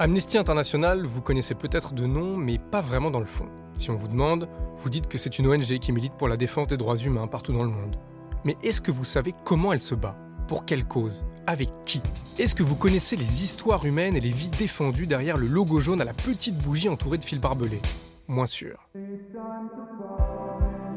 Amnesty 0.00 0.38
International, 0.38 1.04
vous 1.04 1.20
connaissez 1.20 1.56
peut-être 1.56 1.92
de 1.92 2.06
nom, 2.06 2.36
mais 2.36 2.58
pas 2.58 2.80
vraiment 2.80 3.10
dans 3.10 3.18
le 3.18 3.26
fond. 3.26 3.48
Si 3.76 3.90
on 3.90 3.96
vous 3.96 4.06
demande, 4.06 4.48
vous 4.76 4.90
dites 4.90 5.08
que 5.08 5.18
c'est 5.18 5.40
une 5.40 5.48
ONG 5.48 5.78
qui 5.80 5.90
milite 5.90 6.12
pour 6.12 6.28
la 6.28 6.36
défense 6.36 6.68
des 6.68 6.76
droits 6.76 6.96
humains 6.96 7.26
partout 7.26 7.52
dans 7.52 7.64
le 7.64 7.70
monde. 7.70 7.96
Mais 8.44 8.56
est-ce 8.62 8.80
que 8.80 8.92
vous 8.92 9.02
savez 9.02 9.34
comment 9.44 9.72
elle 9.72 9.80
se 9.80 9.96
bat? 9.96 10.16
Pour 10.46 10.64
quelle 10.64 10.84
cause? 10.84 11.24
Avec 11.48 11.70
qui? 11.84 12.00
Est-ce 12.38 12.54
que 12.54 12.62
vous 12.62 12.76
connaissez 12.76 13.16
les 13.16 13.42
histoires 13.42 13.84
humaines 13.84 14.16
et 14.16 14.20
les 14.20 14.30
vies 14.30 14.50
défendues 14.50 15.08
derrière 15.08 15.36
le 15.36 15.48
logo 15.48 15.80
jaune 15.80 16.00
à 16.00 16.04
la 16.04 16.14
petite 16.14 16.56
bougie 16.56 16.88
entourée 16.88 17.18
de 17.18 17.24
fils 17.24 17.40
barbelés? 17.40 17.82
Moins 18.28 18.46
sûr. 18.46 18.88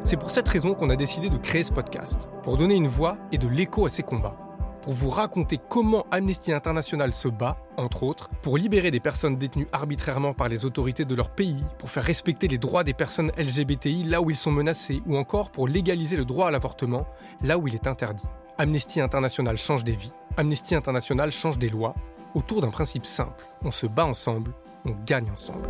C'est 0.04 0.18
pour 0.18 0.30
cette 0.30 0.48
raison 0.48 0.76
qu'on 0.76 0.92
a 0.92 0.96
décidé 0.96 1.32
de 1.32 1.38
créer 1.38 1.64
ce 1.64 1.74
podcast, 1.74 2.30
pour 2.44 2.56
donner 2.56 2.76
une 2.76 2.88
voix 2.88 3.18
et 3.32 3.40
de 3.40 3.48
l'écho 3.48 3.88
à 3.88 3.90
ces 3.90 4.04
combats 4.04 4.38
pour 4.82 4.94
vous 4.94 5.10
raconter 5.10 5.60
comment 5.70 6.06
Amnesty 6.12 6.52
International 6.52 7.14
se 7.14 7.28
bat, 7.28 7.58
entre 7.78 8.04
autres, 8.04 8.30
pour 8.42 8.58
libérer 8.58 8.92
des 8.92 9.00
personnes 9.00 9.38
détenues 9.38 9.68
arbitrairement 9.72 10.34
par 10.34 10.50
les 10.50 10.66
autorités 10.66 11.06
de 11.06 11.16
leur 11.16 11.30
pays, 11.30 11.64
pour 11.78 11.92
faire 11.92 12.04
respecter 12.04 12.48
les 12.48 12.58
droits 12.58 12.84
des 12.84 12.94
personnes 12.94 13.32
LGBTI 13.38 14.04
là 14.06 14.22
où 14.22 14.30
ils 14.30 14.36
sont 14.36 14.52
menacés, 14.52 15.02
ou 15.06 15.18
encore 15.18 15.52
pour 15.52 15.68
légaliser 15.68 16.18
le 16.18 16.26
droit 16.26 16.48
à 16.48 16.52
l'avortement 16.52 17.06
là 17.42 17.58
où 17.58 17.68
il 17.68 17.76
est 17.76 17.88
interdit. 17.88 18.28
Amnesty 18.58 19.02
International 19.02 19.58
change 19.58 19.84
des 19.84 19.96
vies, 19.96 20.14
Amnesty 20.38 20.76
International 20.76 21.32
change 21.32 21.58
des 21.58 21.70
lois, 21.70 21.96
autour 22.34 22.62
d'un 22.62 22.70
principe 22.70 23.06
simple. 23.06 23.46
On 23.64 23.72
se 23.72 23.88
bat 23.88 24.06
ensemble, 24.06 24.54
on 24.86 24.96
gagne 25.06 25.30
ensemble. 25.32 25.68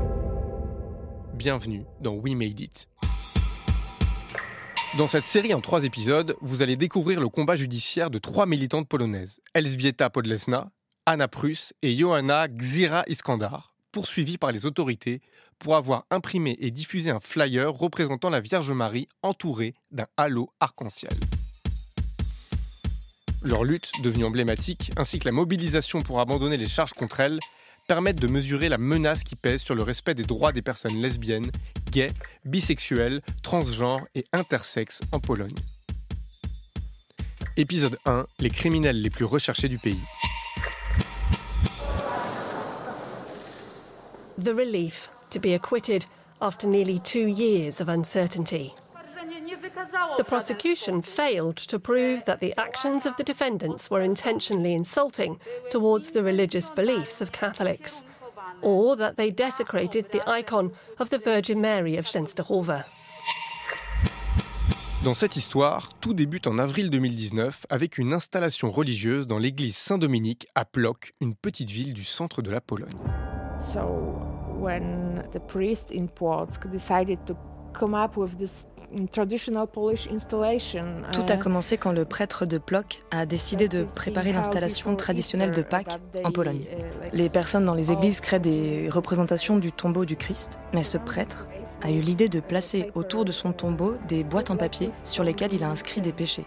Bienvenue 1.34 1.86
dans 2.00 2.14
We 2.14 2.34
Made 2.34 2.60
It. 2.60 2.88
Dans 4.98 5.08
cette 5.08 5.24
série 5.24 5.54
en 5.54 5.62
trois 5.62 5.86
épisodes, 5.86 6.36
vous 6.42 6.62
allez 6.62 6.76
découvrir 6.76 7.22
le 7.22 7.30
combat 7.30 7.56
judiciaire 7.56 8.10
de 8.10 8.20
trois 8.20 8.46
militantes 8.46 8.90
polonaises, 8.90 9.40
Elżbieta 9.54 10.10
Podlesna, 10.10 10.70
Anna 11.06 11.30
Prus 11.30 11.74
et 11.82 11.96
Johanna 11.96 12.50
Gzira 12.50 13.06
Iskandar, 13.08 13.74
poursuivies 13.94 14.38
par 14.38 14.52
les 14.52 14.66
autorités 14.66 15.22
pour 15.60 15.78
avoir 15.78 16.04
imprimé 16.12 16.58
et 16.60 16.72
diffusé 16.72 17.10
un 17.10 17.22
flyer 17.22 17.72
représentant 17.72 18.30
la 18.30 18.42
Vierge 18.42 18.74
Marie 18.74 19.08
entourée 19.24 19.76
d'un 19.92 20.08
halo 20.18 20.50
arc-en-ciel. 20.60 21.14
Leur 23.42 23.64
lutte, 23.64 23.92
devenue 24.04 24.26
emblématique, 24.26 24.92
ainsi 24.98 25.20
que 25.20 25.26
la 25.26 25.32
mobilisation 25.32 26.02
pour 26.02 26.20
abandonner 26.20 26.58
les 26.58 26.68
charges 26.68 26.94
contre 26.94 27.22
elles, 27.22 27.40
permettent 27.88 28.20
de 28.20 28.28
mesurer 28.28 28.70
la 28.70 28.78
menace 28.78 29.24
qui 29.24 29.36
pèse 29.36 29.62
sur 29.62 29.76
le 29.76 29.84
respect 29.84 30.14
des 30.14 30.24
droits 30.24 30.52
des 30.52 30.62
personnes 30.62 31.02
lesbiennes, 31.02 31.52
gays, 31.92 32.14
bisexuelles, 32.46 33.22
transgenres 33.44 34.06
et 34.16 34.26
intersexes 34.34 35.02
en 35.12 35.20
Pologne. 35.20 35.60
Épisode 37.58 37.98
1 38.06 38.26
Les 38.40 38.50
criminels 38.50 39.02
les 39.02 39.10
plus 39.10 39.26
recherchés 39.26 39.70
du 39.70 39.78
pays. 39.78 40.00
The 44.42 44.50
relief 44.50 45.10
to 45.30 45.40
be 45.40 45.54
acquitted 45.54 46.06
after 46.40 46.68
nearly 46.68 47.00
two 47.00 47.28
years 47.28 47.80
of. 47.82 47.90
The 50.18 50.24
prosecution 50.24 51.02
failed 51.02 51.58
to 51.58 51.80
prove 51.80 52.26
that 52.26 52.40
the 52.40 52.54
actions 52.58 53.06
of 53.06 53.16
the 53.18 53.24
defendants 53.24 53.90
were 53.90 54.02
intentionally 54.02 54.74
insulting 54.74 55.40
towards 55.70 56.12
the 56.12 56.24
religious 56.24 56.70
beliefs 56.70 57.22
of 57.22 57.32
Catholics, 57.32 58.04
or 58.62 58.96
that 58.98 59.18
they 59.18 59.32
desecrated 59.32 60.12
the 60.12 60.22
icon 60.30 60.72
of 61.00 61.10
the 61.10 61.18
Virgin 61.18 61.62
Mary 61.62 61.98
of 61.98 62.06
Częstochowa. 62.06 62.86
Dans 65.04 65.16
cette 65.16 65.36
histoire, 65.36 65.90
tout 66.00 66.14
débute 66.14 66.46
en 66.46 66.60
avril 66.60 66.92
2019 66.92 67.66
avec 67.72 67.98
une 67.98 68.14
installation 68.14 68.70
religieuse 68.70 69.26
dans 69.26 69.40
l'église 69.40 69.76
Saint-Dominique 69.76 70.48
à 70.54 70.64
Plock, 70.64 71.14
une 71.22 71.34
petite 71.34 71.72
ville 71.72 71.94
du 71.94 72.04
centre 72.04 72.44
de 72.44 72.52
la 72.52 72.62
Pologne. 72.62 72.94
So 73.58 73.80
when 74.60 75.24
the 75.34 75.40
priest 75.40 75.90
in 75.92 76.06
Płock 76.08 76.70
decided 76.72 77.18
to 77.26 77.36
come 77.74 77.94
up 77.94 78.18
with 78.18 78.38
this 78.38 78.66
tout 81.14 81.26
a 81.30 81.38
commencé 81.38 81.78
quand 81.78 81.92
le 81.92 82.06
prêtre 82.06 82.46
de 82.46 82.58
Plock 82.58 83.04
a 83.12 83.26
décidé 83.26 83.68
de 83.68 83.84
préparer 83.84 84.34
l'installation 84.34 84.96
traditionnelle 84.96 85.52
de 85.52 85.62
Pâques 85.62 86.00
en 86.24 86.32
Pologne. 86.32 86.66
Les 87.14 87.30
personnes 87.30 87.66
dans 87.66 87.74
les 87.74 87.92
églises 87.92 88.22
créent 88.22 88.40
des 88.40 88.90
représentations 88.90 89.58
du 89.58 89.72
tombeau 89.72 90.06
du 90.06 90.18
Christ, 90.18 90.60
mais 90.74 90.84
ce 90.84 90.98
prêtre 90.98 91.48
a 91.84 91.90
eu 91.90 92.02
l'idée 92.02 92.30
de 92.30 92.40
placer 92.40 92.92
autour 92.96 93.26
de 93.26 93.32
son 93.32 93.54
tombeau 93.54 93.96
des 94.08 94.24
boîtes 94.24 94.52
en 94.52 94.58
papier 94.58 94.92
sur 95.04 95.24
lesquelles 95.24 95.54
il 95.54 95.64
a 95.64 95.70
inscrit 95.70 96.02
des 96.02 96.12
péchés. 96.12 96.46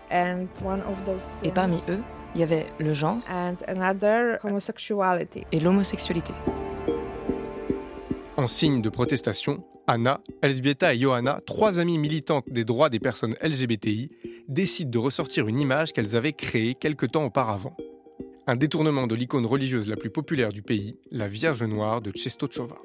Et 1.43 1.50
parmi 1.50 1.81
eux, 1.88 2.00
il 2.34 2.41
y 2.41 2.44
avait 2.44 2.66
le 2.78 2.93
genre 2.93 3.19
et 5.53 5.60
l'homosexualité. 5.60 6.34
En 8.37 8.49
signe 8.49 8.82
de 8.82 8.88
protestation, 8.88 9.62
Anna, 9.87 10.21
Elżbieta 10.43 10.95
et 10.95 10.99
Johanna, 10.99 11.41
trois 11.47 11.78
amies 11.78 11.99
militantes 11.99 12.49
des 12.49 12.65
droits 12.65 12.89
des 12.89 13.00
personnes 13.00 13.37
LGBTI, 13.43 14.11
décident 14.49 14.91
de 14.91 14.99
ressortir 14.99 15.47
une 15.47 15.61
image 15.61 15.93
qu'elles 15.93 16.17
avaient 16.17 16.33
créée 16.33 16.75
quelque 16.75 17.06
temps 17.06 17.25
auparavant. 17.25 17.77
Un 18.47 18.56
détournement 18.56 19.06
de 19.06 19.15
l'icône 19.15 19.47
religieuse 19.47 19.89
la 19.89 19.97
plus 19.97 20.11
populaire 20.11 20.53
du 20.53 20.62
pays, 20.62 20.97
la 21.11 21.28
Vierge 21.28 21.62
Noire 21.62 22.00
de 22.00 22.12
Czestochowa. 22.12 22.81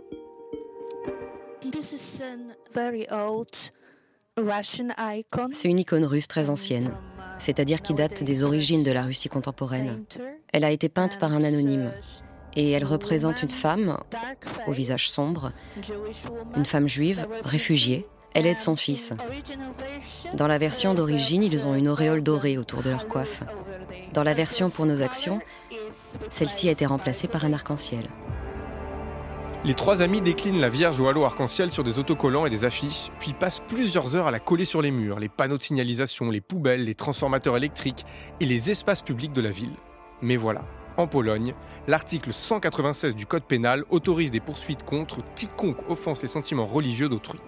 C'est 5.52 5.70
une 5.70 5.80
icône 5.80 6.06
russe 6.06 6.28
très 6.28 6.50
ancienne, 6.50 6.92
c'est-à-dire 7.40 7.82
qui 7.82 7.94
date 7.94 8.24
des 8.24 8.44
origines 8.44 8.84
de 8.84 8.92
la 8.92 9.04
Russie 9.04 9.30
contemporaine. 9.30 10.06
Elle 10.54 10.64
a 10.64 10.72
été 10.72 10.88
peinte 10.90 11.20
par 11.20 11.34
un 11.34 11.44
anonyme 11.44 11.92
et 12.56 12.72
elle 12.72 12.86
représente 12.86 13.44
une 13.44 13.50
femme 13.50 13.98
au 14.68 14.72
visage 14.72 15.10
sombre, 15.10 15.52
une 16.56 16.66
femme 16.66 16.88
juive, 16.88 17.28
réfugiée. 17.44 18.06
Elle 18.34 18.46
aide 18.46 18.60
son 18.60 18.76
fils. 18.76 19.14
Dans 20.34 20.48
la 20.48 20.60
version 20.60 20.94
d'origine, 20.94 21.42
ils 21.42 21.66
ont 21.66 21.74
une 21.74 21.88
auréole 21.88 22.22
dorée 22.22 22.58
autour 22.58 22.84
de 22.84 22.90
leur 22.90 23.08
coiffe. 23.08 23.44
Dans 24.14 24.24
la 24.24 24.34
version 24.34 24.70
pour 24.70 24.86
nos 24.86 25.02
actions, 25.02 25.40
celle-ci 26.30 26.70
a 26.70 26.72
été 26.72 26.86
remplacée 26.86 27.28
par 27.28 27.44
un 27.46 27.54
arc-en-ciel. 27.54 28.06
Les 29.66 29.74
trois 29.74 30.02
amis 30.02 30.22
déclinent 30.22 30.62
la 30.62 30.70
Vierge 30.70 31.02
au 31.02 31.08
halo 31.10 31.26
arc-en-ciel 31.26 31.70
sur 31.70 31.84
des 31.84 32.00
autocollants 32.00 32.46
et 32.46 32.50
des 32.50 32.64
affiches, 32.64 33.10
puis 33.20 33.34
passent 33.34 33.62
plusieurs 33.68 34.16
heures 34.16 34.28
à 34.28 34.32
la 34.32 34.40
coller 34.40 34.64
sur 34.64 34.82
les 34.82 34.90
murs, 34.90 35.20
les 35.20 35.28
panneaux 35.28 35.58
de 35.58 35.64
signalisation, 35.64 36.30
les 36.30 36.40
poubelles, 36.40 36.86
les 36.86 36.96
transformateurs 36.96 37.58
électriques 37.58 38.06
et 38.40 38.46
les 38.46 38.72
espaces 38.72 39.02
publics 39.02 39.34
de 39.34 39.42
la 39.42 39.52
ville. 39.52 39.74
Mais 40.22 40.38
voilà, 40.38 40.62
en 41.00 41.08
Pologne, 41.08 41.54
l'article 41.88 42.34
196 42.34 43.16
du 43.16 43.26
Code 43.26 43.44
pénal 43.44 43.86
autorise 43.90 44.32
des 44.32 44.42
poursuites 44.42 44.84
contre 44.84 45.20
quiconque 45.34 45.90
offense 45.90 46.22
les 46.22 46.28
sentiments 46.28 46.66
religieux 46.66 47.08
d'autrui. 47.08 47.40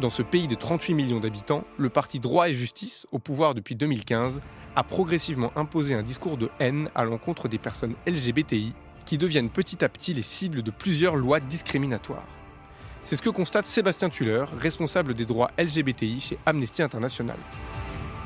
Dans 0.00 0.10
ce 0.10 0.22
pays 0.22 0.48
de 0.48 0.54
38 0.54 0.94
millions 0.94 1.20
d'habitants, 1.20 1.64
le 1.76 1.88
parti 1.88 2.18
Droit 2.18 2.48
et 2.48 2.54
Justice, 2.54 3.06
au 3.12 3.18
pouvoir 3.18 3.54
depuis 3.54 3.76
2015, 3.76 4.40
a 4.76 4.82
progressivement 4.82 5.52
imposé 5.56 5.94
un 5.94 6.02
discours 6.02 6.36
de 6.36 6.50
haine 6.60 6.88
à 6.94 7.04
l'encontre 7.04 7.48
des 7.48 7.58
personnes 7.58 7.94
LGBTI 8.06 8.72
qui 9.06 9.16
deviennent 9.16 9.50
petit 9.50 9.84
à 9.84 9.88
petit 9.88 10.12
les 10.12 10.22
cibles 10.22 10.62
de 10.62 10.70
plusieurs 10.70 11.16
lois 11.16 11.40
discriminatoires. 11.40 12.26
C'est 13.00 13.16
ce 13.16 13.22
que 13.22 13.30
constate 13.30 13.64
Sébastien 13.64 14.08
Tuller, 14.08 14.44
responsable 14.60 15.14
des 15.14 15.24
droits 15.24 15.50
LGBTI 15.56 16.20
chez 16.20 16.38
Amnesty 16.46 16.82
International. 16.82 17.38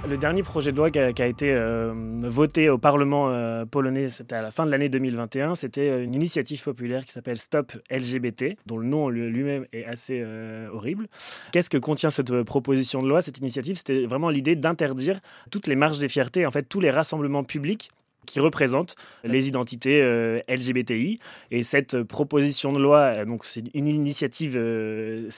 Le 0.08 0.18
dernier 0.18 0.42
projet 0.42 0.72
de 0.72 0.76
loi 0.76 0.90
qui 0.90 0.98
a, 0.98 1.26
été 1.26 1.52
euh, 1.52 1.94
voté 2.22 2.68
au 2.68 2.76
Parlement 2.76 3.30
euh, 3.30 3.64
polonais, 3.64 4.08
c'était 4.08 4.34
à 4.34 4.42
la 4.42 4.50
fin 4.50 4.66
de 4.66 4.70
l'année 4.70 4.88
2021, 4.88 5.54
c'était 5.54 5.88
euh, 5.88 6.02
une 6.02 6.14
initiative 6.14 6.60
populaire 6.62 7.04
qui 7.04 7.12
s'appelle 7.12 7.38
Stop 7.38 7.72
LGBT, 7.88 8.56
dont 8.66 8.78
le 8.78 8.86
nom 8.86 9.08
lui-même 9.08 9.64
est 9.72 9.84
assez 9.84 10.24
horrible. 10.72 11.06
Qu'est-ce 11.52 11.70
que 11.70 11.78
contient 11.78 12.10
cette 12.10 12.42
proposition 12.42 13.00
de 13.00 13.08
loi 13.08 13.22
Cette 13.22 13.38
initiative, 13.38 13.76
c'était 13.76 14.04
vraiment 14.06 14.28
l'idée 14.28 14.56
d'interdire 14.56 15.20
toutes 15.52 15.68
les 15.68 15.76
marches 15.76 16.00
des 16.00 16.08
fiertés, 16.08 16.46
en 16.46 16.50
fait 16.50 16.64
tous 16.64 16.80
les 16.80 16.90
rassemblements 16.90 17.44
publics 17.44 17.90
qui 18.26 18.40
représente 18.40 18.96
les 19.24 19.48
identités 19.48 20.00
euh, 20.02 20.40
LGBTI. 20.48 21.18
Et 21.50 21.62
cette 21.62 22.02
proposition 22.02 22.72
de 22.72 22.78
loi, 22.78 22.98
euh, 22.98 23.24
donc 23.24 23.44
c'est 23.44 23.64
une 23.74 23.86
initiative 23.86 24.54
euh, 24.56 25.28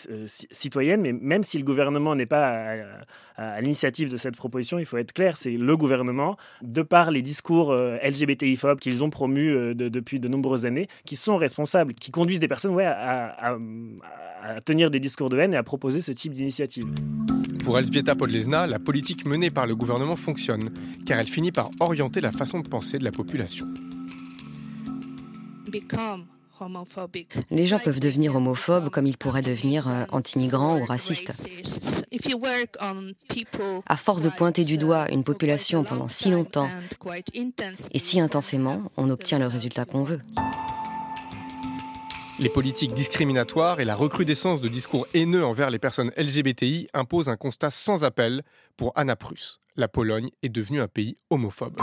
citoyenne, 0.51 1.01
mais 1.01 1.13
même 1.13 1.43
si 1.43 1.59
le 1.59 1.65
gouvernement 1.65 2.15
n'est 2.15 2.27
pas 2.27 2.77
à, 3.37 3.61
l'initiative 3.61 4.11
de 4.11 4.17
cette 4.17 4.37
proposition, 4.37 4.79
il 4.79 4.87
faut 4.87 4.97
être 4.97 5.13
clair, 5.13 5.37
c'est 5.37 5.57
le 5.57 5.77
gouvernement, 5.77 6.37
de 6.63 6.83
par 6.83 7.11
les 7.11 7.21
discours 7.21 7.75
LGBTI-phobes 7.75 8.79
qu'ils 8.79 9.03
ont 9.03 9.11
promus 9.11 9.75
depuis 9.75 10.21
de 10.21 10.29
nombreuses 10.29 10.67
années, 10.67 10.87
qui 11.05 11.17
sont 11.17 11.37
responsables, 11.37 11.95
qui 11.95 12.13
conduisent 12.13 12.39
des 12.39 12.47
personnes 12.47 12.75
ouais, 12.75 12.85
à, 12.85 13.57
à 14.45 14.61
tenir 14.61 14.91
des 14.91 15.01
discours 15.01 15.31
de 15.31 15.39
haine 15.39 15.53
et 15.53 15.57
à 15.57 15.65
proposer 15.65 16.01
ce 16.01 16.13
type 16.13 16.33
d'initiative. 16.33 16.87
Pour 17.65 17.79
Elzbieta 17.79 18.15
Podlesna, 18.15 18.67
la 18.67 18.79
politique 18.79 19.25
menée 19.25 19.51
par 19.51 19.67
le 19.67 19.75
gouvernement 19.75 20.17
fonctionne, 20.17 20.71
car 21.07 21.19
elle 21.19 21.27
finit 21.27 21.51
par 21.51 21.71
orienter 21.81 22.21
la 22.21 22.31
façon 22.31 22.61
de 22.61 22.69
penser 22.69 22.99
de 22.99 23.05
la 23.05 23.11
population. 23.11 23.67
Les 27.51 27.67
gens 27.67 27.79
peuvent 27.79 28.01
devenir 28.01 28.37
homophobes 28.37 28.91
comme 28.91 29.07
ils 29.07 29.17
pourraient 29.17 29.43
devenir 29.43 29.89
euh, 29.89 30.05
anti-migrants 30.13 30.79
ou 30.79 30.85
racistes. 30.85 31.49
À 33.87 33.97
force 33.97 34.21
de 34.21 34.29
pointer 34.29 34.65
du 34.65 34.77
doigt 34.77 35.11
une 35.11 35.25
population 35.25 35.85
pendant 35.85 36.09
si 36.09 36.31
longtemps 36.31 36.69
et 37.93 37.99
si 37.99 38.21
intensément, 38.21 38.83
on 38.97 39.11
obtient 39.11 39.39
le 39.39 39.47
résultat 39.47 39.85
qu'on 39.85 40.05
veut. 40.05 40.21
Les 42.41 42.49
politiques 42.49 42.95
discriminatoires 42.95 43.79
et 43.79 43.85
la 43.85 43.95
recrudescence 43.95 44.61
de 44.61 44.67
discours 44.67 45.07
haineux 45.15 45.45
envers 45.45 45.71
les 45.71 45.79
personnes 45.79 46.11
LGBTI 46.17 46.89
imposent 46.93 47.29
un 47.29 47.37
constat 47.37 47.71
sans 47.71 48.05
appel 48.05 48.43
pour 48.77 48.93
Anna 48.97 49.15
Pruss. 49.15 49.61
La 49.77 49.87
Pologne 49.87 50.31
est 50.43 50.49
devenue 50.49 50.81
un 50.81 50.89
pays 50.89 51.17
homophobe. 51.31 51.77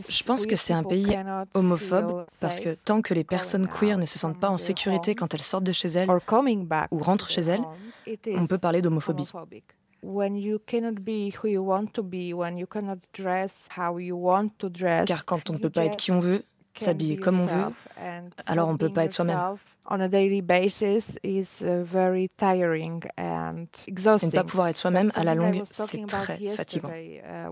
Je 0.00 0.24
pense 0.24 0.46
que 0.46 0.56
c'est 0.56 0.72
un 0.72 0.84
pays 0.84 1.16
homophobe 1.54 2.26
parce 2.40 2.60
que 2.60 2.74
tant 2.74 3.02
que 3.02 3.12
les 3.14 3.24
personnes 3.24 3.66
queer 3.66 3.98
ne 3.98 4.06
se 4.06 4.20
sentent 4.20 4.40
pas 4.40 4.50
en 4.50 4.58
sécurité 4.58 5.16
quand 5.16 5.34
elles 5.34 5.40
sortent 5.42 5.64
de 5.64 5.72
chez 5.72 5.88
elles 5.88 6.08
ou 6.90 6.98
rentrent 6.98 7.30
chez 7.30 7.42
elles, 7.42 7.64
on 8.34 8.46
peut 8.46 8.58
parler 8.58 8.82
d'homophobie. 8.82 9.28
Car 15.06 15.24
quand 15.24 15.48
on 15.50 15.54
ne 15.54 15.58
peut 15.58 15.70
pas 15.70 15.84
être 15.84 15.96
qui 15.96 16.10
on 16.10 16.20
veut, 16.20 16.42
s'habiller 16.80 17.16
comme 17.16 17.40
on 17.40 17.46
veut, 17.46 17.72
alors 18.46 18.68
on 18.68 18.72
ne 18.72 18.78
peut 18.78 18.92
pas 18.92 19.04
être 19.04 19.12
soi-même. 19.12 19.56
Uh, 19.90 19.96
ne 24.26 24.30
pas 24.30 24.44
pouvoir 24.44 24.68
être 24.68 24.76
soi-même 24.76 25.10
à 25.14 25.24
la 25.24 25.34
longue, 25.34 25.62
c'est 25.70 26.06
très 26.06 26.38
fatigant. 26.50 26.88
Uh, 26.88 27.50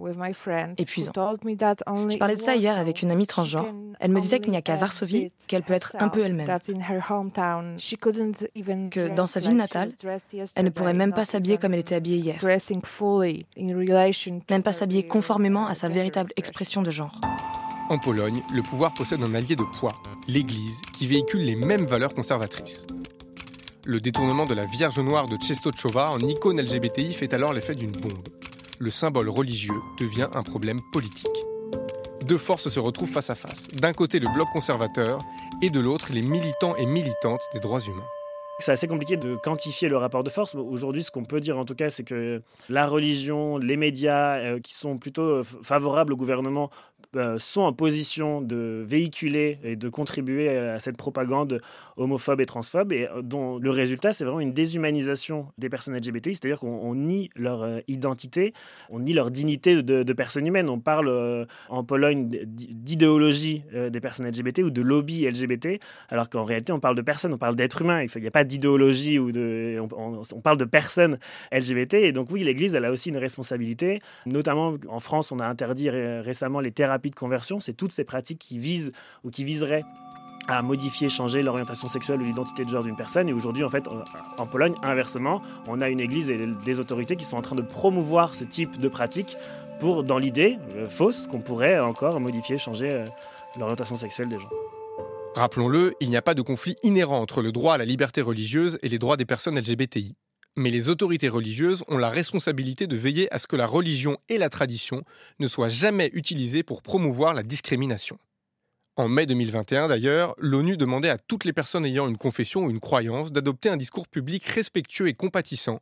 Épuisant. 0.79 1.13
Je 1.13 2.17
parlais 2.17 2.37
de 2.37 2.41
ça 2.41 2.55
hier 2.55 2.79
avec 2.79 3.03
une 3.03 3.11
amie 3.11 3.27
transgenre. 3.27 3.75
Elle 3.99 4.13
me 4.13 4.21
disait 4.21 4.39
qu'il 4.41 4.53
n'y 4.53 4.57
a 4.57 4.63
qu'à 4.63 4.77
Varsovie 4.77 5.33
qu'elle 5.49 5.63
peut 5.63 5.75
être 5.75 5.97
un 5.99 6.09
peu 6.09 6.25
elle-même. 6.25 6.47
Que 8.91 9.15
dans 9.15 9.27
sa 9.27 9.41
ville 9.41 9.57
natale, 9.57 9.93
elle 10.55 10.65
ne 10.65 10.71
pourrait 10.71 10.95
même 10.95 11.13
pas 11.13 11.25
s'habiller 11.25 11.59
comme 11.59 11.75
elle 11.75 11.81
était 11.81 11.97
habillée 11.97 12.19
hier. 12.19 12.39
Même 14.51 14.63
pas 14.63 14.73
s'habiller 14.73 15.07
conformément 15.07 15.67
à 15.67 15.75
sa 15.75 15.89
véritable 15.89 16.31
expression 16.37 16.83
de 16.83 16.91
genre. 16.91 17.13
En 17.91 17.99
Pologne, 17.99 18.41
le 18.55 18.63
pouvoir 18.63 18.95
possède 18.95 19.21
un 19.25 19.35
allié 19.35 19.57
de 19.57 19.65
poids, 19.65 19.95
l'Église, 20.29 20.81
qui 20.93 21.09
véhicule 21.09 21.41
les 21.41 21.57
mêmes 21.57 21.87
valeurs 21.87 22.15
conservatrices. 22.15 22.87
Le 23.85 24.01
détournement 24.01 24.45
de 24.45 24.55
la 24.55 24.65
Vierge 24.65 25.01
Noire 25.01 25.27
de 25.27 25.37
Czestochowa 25.37 26.13
en 26.13 26.21
icône 26.21 26.61
LGBTI 26.61 27.13
fait 27.13 27.35
alors 27.35 27.53
l'effet 27.53 27.75
d'une 27.75 27.91
bombe. 27.91 28.29
Le 28.79 28.93
symbole 28.93 29.29
religieux 29.29 29.75
devient 29.99 30.29
un 30.35 30.45
problème 30.45 30.79
politique. 30.93 31.27
Deux 32.25 32.39
forces 32.39 32.69
se 32.69 32.79
retrouvent 32.79 33.11
face 33.11 33.31
à 33.31 33.35
face. 33.35 33.67
D'un 33.73 33.93
côté, 33.93 34.21
le 34.21 34.33
bloc 34.33 34.47
conservateur 34.53 35.19
et 35.61 35.71
de 35.71 35.81
l'autre, 35.81 36.13
les 36.13 36.23
militants 36.23 36.77
et 36.77 36.87
militantes 36.87 37.43
des 37.53 37.59
droits 37.59 37.81
humains. 37.81 38.07
C'est 38.61 38.73
assez 38.73 38.87
compliqué 38.87 39.17
de 39.17 39.37
quantifier 39.37 39.89
le 39.89 39.97
rapport 39.97 40.23
de 40.23 40.29
force. 40.29 40.55
Aujourd'hui, 40.55 41.03
ce 41.03 41.11
qu'on 41.11 41.25
peut 41.25 41.41
dire 41.41 41.57
en 41.57 41.65
tout 41.65 41.75
cas, 41.75 41.89
c'est 41.89 42.05
que 42.05 42.43
la 42.69 42.87
religion, 42.87 43.57
les 43.57 43.79
médias 43.79 44.37
euh, 44.37 44.61
qui 44.61 44.75
sont 44.75 44.99
plutôt 44.99 45.23
euh, 45.23 45.45
favorables 45.63 46.13
au 46.13 46.17
gouvernement 46.17 46.71
euh, 47.17 47.41
sont 47.41 47.62
en 47.62 47.73
position 47.73 48.41
de 48.41 48.85
véhiculer 48.87 49.59
et 49.65 49.75
de 49.75 49.89
contribuer 49.89 50.49
à 50.49 50.79
cette 50.79 50.97
propagande 50.97 51.61
homophobe 51.97 52.41
et 52.41 52.47
transphobe, 52.47 52.93
et 52.93 53.09
euh, 53.09 53.21
dont 53.21 53.59
le 53.59 53.71
résultat, 53.71 54.12
c'est 54.12 54.23
vraiment 54.23 54.39
une 54.39 54.53
déshumanisation 54.53 55.49
des 55.59 55.69
personnes 55.69 55.97
LGBT, 55.97 56.27
c'est-à-dire 56.27 56.61
qu'on 56.61 56.95
nie 56.95 57.29
leur 57.35 57.65
euh, 57.65 57.81
identité, 57.89 58.55
on 58.91 59.01
nie 59.01 59.12
leur 59.12 59.33
dignité 59.33 59.83
de, 59.83 60.12
personnes 60.12 60.47
humaines. 60.47 60.71
On 60.71 60.79
parle 60.79 61.49
en 61.69 61.83
Pologne 61.83 62.29
d'idéologie 62.29 63.62
des 63.73 64.01
personnes 64.01 64.29
LGBT 64.29 64.61
ou 64.61 64.71
de 64.71 64.83
lobby 64.83 65.29
LGBT, 65.29 65.81
alors 66.11 66.29
qu'en 66.29 66.45
réalité, 66.45 66.73
on 66.73 66.81
parle 66.81 66.95
de 66.95 67.03
personnes, 67.03 67.33
on 67.33 67.39
parle 67.39 67.57
d'êtres 67.57 67.83
humains. 67.83 68.03
Il 68.03 68.21
n'y 68.21 68.27
a 68.27 68.31
pas 68.31 68.45
d'idéologie 68.45 69.19
ou 69.19 69.33
de. 69.33 69.81
On, 69.81 70.41
parle 70.43 70.59
de 70.59 70.65
personnes 70.65 71.19
LGBT, 71.53 71.95
et 71.95 72.12
donc 72.12 72.31
oui, 72.31 72.45
l'Église, 72.45 72.75
elle 72.75 72.85
a 72.85 72.91
aussi 72.91 73.09
une 73.09 73.17
responsabilité. 73.17 74.01
Notamment 74.27 74.75
en 74.89 75.01
France, 75.01 75.33
on 75.33 75.39
a 75.39 75.47
interdit 75.47 75.91
récemment 75.91 76.61
les 76.61 76.73
thérapies 76.73 77.00
de 77.08 77.14
conversion, 77.14 77.58
c'est 77.58 77.73
toutes 77.73 77.93
ces 77.93 78.05
pratiques 78.05 78.38
qui 78.38 78.58
visent 78.58 78.93
ou 79.25 79.31
qui 79.31 79.44
viseraient 79.44 79.85
à 80.49 80.62
modifier, 80.62 81.08
changer 81.08 81.43
l'orientation 81.43 81.88
sexuelle 81.88 82.20
ou 82.20 82.25
l'identité 82.25 82.64
de 82.64 82.70
genre 82.70 82.82
d'une 82.82 82.97
personne. 82.97 83.29
Et 83.29 83.32
aujourd'hui, 83.32 83.64
en 83.64 83.70
fait, 83.70 83.88
en 84.37 84.47
Pologne, 84.47 84.75
inversement, 84.82 85.43
on 85.69 85.81
a 85.81 85.88
une 85.88 86.00
église 86.00 86.29
et 86.31 86.38
des 86.64 86.81
autorités 86.81 87.17
qui 87.17 87.25
sont 87.25 87.37
en 87.37 87.43
train 87.43 87.56
de 87.56 87.62
promouvoir 87.62 88.35
ce 88.35 88.44
type 88.44 88.79
de 88.79 88.88
pratiques 88.88 89.37
pour, 89.79 90.05
dans 90.05 90.19
l'idée 90.19 90.58
euh, 90.76 90.88
fausse, 90.88 91.26
qu'on 91.26 91.41
pourrait 91.41 91.79
encore 91.79 92.20
modifier, 92.20 92.58
changer 92.58 92.91
euh, 92.93 93.05
l'orientation 93.58 93.97
sexuelle 93.97 94.29
des 94.29 94.38
gens. 94.38 94.50
Rappelons-le, 95.37 95.94
il 96.00 96.11
n'y 96.11 96.17
a 96.17 96.23
pas 96.23 96.35
de 96.35 96.43
conflit 96.43 96.76
inhérent 96.82 97.20
entre 97.20 97.41
le 97.41 97.52
droit 97.52 97.75
à 97.75 97.79
la 97.79 97.85
liberté 97.85 98.20
religieuse 98.20 98.79
et 98.82 98.88
les 98.88 98.99
droits 98.99 99.17
des 99.17 99.25
personnes 99.25 99.58
LGBTI 99.58 100.17
mais 100.56 100.70
les 100.70 100.88
autorités 100.88 101.29
religieuses 101.29 101.85
ont 101.88 101.99
la 101.99 102.11
responsabilité 102.11 102.87
de 102.87 102.97
veiller 102.97 103.32
à 103.32 103.38
ce 103.38 103.47
que 103.47 103.56
la 103.56 103.67
religion 103.67 104.19
et 104.29 104.38
la 104.38 104.50
tradition 104.50 105.05
ne 105.38 105.47
soient 105.47 105.69
jamais 105.69 106.11
utilisées 106.12 106.62
pour 106.62 106.82
promouvoir 106.82 107.35
la 107.35 107.43
discrimination. 107.43 108.19
En 108.97 109.08
mai 109.08 109.26
2021 109.26 109.88
d'ailleurs, 109.88 110.35
l'ONU 110.38 110.76
demandait 110.76 111.08
à 111.08 111.19
toutes 111.19 111.44
les 111.44 111.52
personnes 111.52 111.87
ayant 111.87 112.08
une 112.08 112.19
confession 112.19 112.64
ou 112.64 112.70
une 112.70 112.81
croyance 112.81 113.32
d'adopter 113.32 113.69
un 113.69 113.76
discours 113.76 114.08
public 114.08 114.44
respectueux 114.44 115.08
et 115.08 115.14
compatissant, 115.14 115.81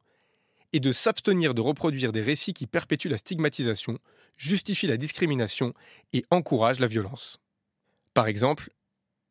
et 0.72 0.80
de 0.80 0.92
s'abstenir 0.92 1.54
de 1.54 1.60
reproduire 1.60 2.12
des 2.12 2.22
récits 2.22 2.52
qui 2.52 2.66
perpétuent 2.66 3.08
la 3.08 3.16
stigmatisation, 3.16 3.98
justifient 4.36 4.86
la 4.86 4.98
discrimination 4.98 5.72
et 6.12 6.24
encouragent 6.30 6.80
la 6.80 6.86
violence. 6.86 7.40
Par 8.14 8.28
exemple, 8.28 8.70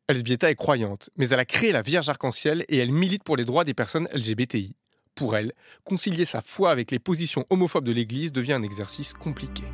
Elsbieta 0.08 0.50
est 0.50 0.54
croyante, 0.54 1.10
mais 1.16 1.28
elle 1.28 1.38
a 1.38 1.44
créé 1.44 1.70
la 1.70 1.82
Vierge 1.82 2.08
Arc-en-Ciel 2.08 2.64
et 2.68 2.78
elle 2.78 2.92
milite 2.92 3.22
pour 3.22 3.36
les 3.36 3.44
droits 3.44 3.64
des 3.64 3.74
personnes 3.74 4.08
LGBTI. 4.12 4.74
Pour 5.18 5.36
elle, 5.36 5.52
concilier 5.84 6.24
sa 6.24 6.40
foi 6.40 6.70
avec 6.70 6.92
les 6.92 7.00
positions 7.00 7.44
homophobes 7.50 7.84
de 7.84 7.90
l'Église 7.90 8.30
devient 8.30 8.52
un 8.52 8.62
exercice 8.62 9.12
compliqué. 9.12 9.64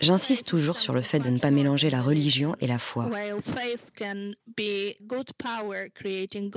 J'insiste 0.00 0.46
toujours 0.46 0.78
sur 0.78 0.92
le 0.92 1.02
fait 1.02 1.18
de 1.18 1.28
ne 1.28 1.38
pas 1.38 1.50
mélanger 1.50 1.90
la 1.90 2.00
religion 2.00 2.54
et 2.60 2.68
la 2.68 2.78
foi. 2.78 3.10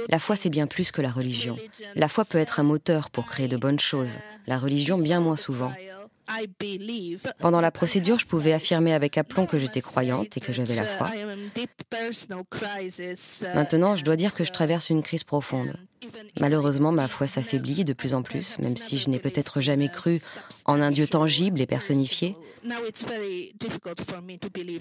La 0.09 0.19
foi, 0.19 0.35
c'est 0.35 0.49
bien 0.49 0.67
plus 0.67 0.91
que 0.91 1.01
la 1.01 1.09
religion. 1.09 1.57
La 1.95 2.07
foi 2.07 2.23
peut 2.23 2.37
être 2.37 2.59
un 2.59 2.63
moteur 2.63 3.09
pour 3.09 3.25
créer 3.25 3.47
de 3.47 3.57
bonnes 3.57 3.79
choses, 3.79 4.19
la 4.45 4.59
religion 4.59 4.99
bien 4.99 5.19
moins 5.19 5.37
souvent. 5.37 5.71
Pendant 7.39 7.61
la 7.61 7.71
procédure, 7.71 8.19
je 8.19 8.25
pouvais 8.25 8.53
affirmer 8.53 8.93
avec 8.93 9.17
aplomb 9.17 9.45
que 9.45 9.59
j'étais 9.59 9.81
croyante 9.81 10.37
et 10.37 10.39
que 10.39 10.53
j'avais 10.53 10.75
la 10.75 10.85
foi. 10.85 11.09
Maintenant, 13.55 13.95
je 13.95 14.03
dois 14.03 14.15
dire 14.15 14.33
que 14.33 14.43
je 14.43 14.51
traverse 14.51 14.89
une 14.89 15.03
crise 15.03 15.23
profonde. 15.23 15.75
Malheureusement, 16.39 16.91
ma 16.91 17.07
foi 17.07 17.27
s'affaiblit 17.27 17.85
de 17.85 17.93
plus 17.93 18.13
en 18.13 18.23
plus, 18.23 18.57
même 18.59 18.77
si 18.77 18.97
je 18.97 19.09
n'ai 19.09 19.19
peut-être 19.19 19.61
jamais 19.61 19.89
cru 19.89 20.19
en 20.65 20.81
un 20.81 20.89
Dieu 20.89 21.07
tangible 21.07 21.61
et 21.61 21.67
personnifié. 21.67 22.33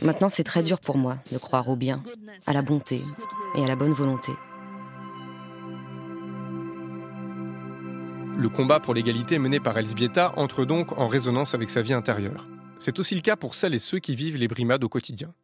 Maintenant, 0.03 0.29
c'est 0.29 0.45
très 0.45 0.63
dur 0.63 0.81
pour 0.81 0.97
moi 0.97 1.19
de 1.33 1.39
croire 1.39 1.69
au 1.69 1.77
bien, 1.77 2.03
à 2.47 2.53
la 2.53 2.63
bonté 2.63 3.01
et 3.57 3.65
à 3.65 3.67
la 3.67 3.77
bonne 3.77 3.93
volonté. 3.93 4.33
Le 8.41 8.49
combat 8.49 8.81
pour 8.81 8.95
l'égalité 8.95 9.39
mené 9.39 9.61
par 9.61 9.77
Elsbieta 9.77 10.33
entre 10.39 10.65
donc 10.65 10.97
en 10.97 11.09
résonance 11.09 11.55
avec 11.55 11.69
sa 11.69 11.83
vie 11.83 11.93
intérieure. 11.93 12.49
C'est 12.79 12.99
aussi 12.99 13.15
le 13.15 13.21
cas 13.21 13.37
pour 13.37 13.55
celles 13.55 13.75
et 13.75 13.79
ceux 13.79 13.99
qui 13.99 14.17
vivent 14.17 14.39
les 14.39 14.49
brimades 14.49 14.83
au 14.83 14.89
quotidien. 14.89 15.35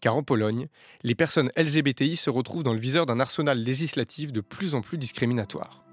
Car 0.00 0.16
en 0.16 0.22
Pologne, 0.22 0.68
les 1.02 1.14
personnes 1.14 1.50
LGBTI 1.54 2.16
se 2.16 2.30
retrouvent 2.30 2.62
dans 2.62 2.72
le 2.72 2.78
viseur 2.78 3.04
d'un 3.04 3.20
arsenal 3.20 3.62
législatif 3.62 4.32
de 4.32 4.40
plus 4.40 4.74
en 4.74 4.80
plus 4.80 4.96
discriminatoire. 4.96 5.84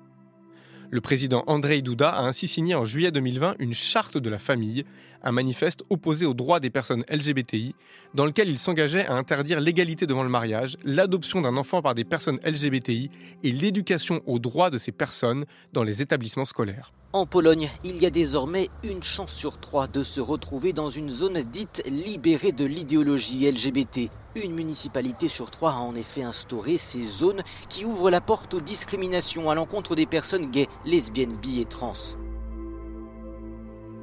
Le 0.89 1.01
président 1.01 1.43
Andrzej 1.47 1.81
Duda 1.81 2.09
a 2.09 2.23
ainsi 2.23 2.47
signé 2.47 2.73
en 2.73 2.85
juillet 2.85 3.11
2020 3.11 3.55
une 3.59 3.73
charte 3.73 4.17
de 4.17 4.29
la 4.29 4.39
famille, 4.39 4.85
un 5.21 5.33
manifeste 5.33 5.83
opposé 5.89 6.25
aux 6.25 6.33
droits 6.33 6.61
des 6.61 6.69
personnes 6.69 7.03
LGBTI, 7.09 7.75
dans 8.13 8.25
lequel 8.25 8.47
il 8.47 8.57
s'engageait 8.57 9.05
à 9.05 9.15
interdire 9.15 9.59
l'égalité 9.59 10.07
devant 10.07 10.23
le 10.23 10.29
mariage, 10.29 10.77
l'adoption 10.85 11.41
d'un 11.41 11.57
enfant 11.57 11.81
par 11.81 11.93
des 11.93 12.05
personnes 12.05 12.39
LGBTI 12.45 13.09
et 13.43 13.51
l'éducation 13.51 14.21
aux 14.27 14.39
droits 14.39 14.69
de 14.69 14.77
ces 14.77 14.93
personnes 14.93 15.45
dans 15.73 15.83
les 15.83 16.01
établissements 16.01 16.45
scolaires. 16.45 16.93
En 17.11 17.25
Pologne, 17.25 17.69
il 17.83 18.01
y 18.01 18.05
a 18.05 18.09
désormais 18.09 18.69
une 18.83 19.03
chance 19.03 19.33
sur 19.33 19.59
trois 19.59 19.87
de 19.87 20.03
se 20.03 20.21
retrouver 20.21 20.71
dans 20.71 20.89
une 20.89 21.09
zone 21.09 21.41
dite 21.41 21.83
libérée 21.87 22.53
de 22.53 22.65
l'idéologie 22.65 23.49
LGBT. 23.49 24.09
Une 24.43 24.53
municipalité 24.53 25.29
sur 25.29 25.49
trois 25.49 25.71
a 25.71 25.77
en 25.77 25.95
effet 25.95 26.21
instauré 26.21 26.77
ces 26.77 27.03
zones 27.03 27.41
qui 27.69 27.85
ouvrent 27.85 28.11
la 28.11 28.21
porte 28.21 28.53
aux 28.53 28.61
discriminations 28.61 29.49
à 29.49 29.55
l'encontre 29.55 29.95
des 29.95 30.05
personnes 30.05 30.45
gays, 30.45 30.67
lesbiennes, 30.85 31.35
bi 31.35 31.59
et 31.59 31.65
trans. 31.65 31.93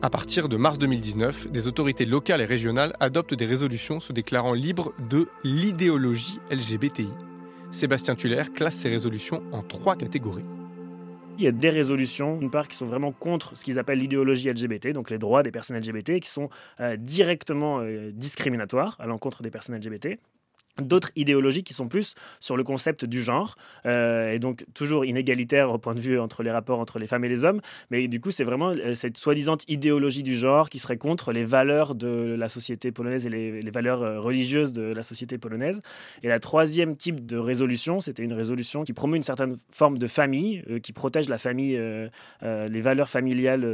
À 0.03 0.11
partir 0.11 0.49
de 0.49 0.57
mars 0.57 0.79
2019, 0.79 1.51
des 1.51 1.67
autorités 1.67 2.05
locales 2.05 2.41
et 2.41 2.47
régionales 2.47 2.97
adoptent 3.01 3.35
des 3.35 3.47
résolutions 3.47 4.01
se 4.01 4.13
déclarant 4.13 4.55
libres 4.55 4.93
de 5.09 5.29
l'idéologie 5.45 6.41
LGBTI. 6.51 7.09
Sébastien 7.71 8.15
Tuller 8.15 8.45
classe 8.55 8.77
ces 8.77 8.89
résolutions 8.89 9.43
en 9.53 9.63
trois 9.63 9.95
catégories. 9.95 10.45
Il 11.37 11.43
y 11.43 11.49
a 11.49 11.53
des 11.53 11.71
résolutions, 11.71 12.37
d'une 12.37 12.51
part, 12.51 12.69
qui 12.69 12.77
sont 12.77 12.87
vraiment 12.87 13.11
contre 13.11 13.57
ce 13.57 13.65
qu'ils 13.65 13.81
appellent 13.81 13.99
l'idéologie 13.99 14.49
LGBT, 14.49 14.93
donc 14.93 15.11
les 15.11 15.19
droits 15.19 15.43
des 15.43 15.51
personnes 15.51 15.77
LGBT, 15.77 16.21
qui 16.21 16.29
sont 16.29 16.49
euh, 16.81 16.97
directement 16.97 17.81
euh, 17.81 18.13
discriminatoires 18.13 18.97
à 19.01 19.07
l'encontre 19.07 19.43
des 19.43 19.51
personnes 19.51 19.77
LGBT. 19.77 20.19
D'autres 20.83 21.11
idéologies 21.17 21.63
qui 21.63 21.75
sont 21.75 21.89
plus 21.89 22.15
sur 22.41 22.57
le 22.57 22.65
concept 22.65 23.05
du 23.05 23.23
genre 23.23 23.57
euh, 23.87 24.33
et 24.33 24.39
donc 24.39 24.65
toujours 24.75 25.05
inégalitaire 25.05 25.71
au 25.71 25.79
point 25.79 25.95
de 25.95 26.01
vue 26.01 26.19
entre 26.19 26.43
les 26.43 26.51
rapports 26.51 26.81
entre 26.81 26.99
les 26.99 27.07
femmes 27.07 27.25
et 27.25 27.29
les 27.29 27.45
hommes. 27.45 27.61
Mais 27.91 28.09
du 28.09 28.21
coup 28.21 28.31
c'est 28.31 28.45
vraiment 28.45 28.71
euh, 28.71 28.95
cette 28.95 29.17
soi-disant 29.17 29.57
idéologie 29.69 30.23
du 30.23 30.37
genre 30.37 30.69
qui 30.69 30.79
serait 30.79 30.97
contre 30.97 31.33
les 31.33 31.45
valeurs 31.45 31.95
de 31.95 32.35
la 32.37 32.49
société 32.49 32.91
polonaise 32.91 33.27
et 33.27 33.31
les, 33.31 33.71
valeurs 33.71 34.03
euh, 34.03 34.21
religieuses 34.21 34.73
de 34.73 34.83
la 34.83 35.03
société 35.03 35.39
polonaise. 35.39 35.81
Et 36.23 36.29
la 36.29 36.41
troisième 36.41 36.97
type 36.97 37.25
de 37.25 37.37
résolution 37.37 38.01
c'était 38.01 38.25
une 38.25 38.33
résolution 38.33 38.83
qui 38.83 38.93
promeut 38.93 39.17
une 39.17 39.23
certaine 39.23 39.57
forme 39.71 39.99
de 39.99 40.07
famille 40.07 40.65
qui 40.83 40.93
protège 40.93 41.29
la 41.29 41.39
famille 41.39 41.81
les 42.43 42.81
valeurs 42.81 43.09
familiales 43.09 43.67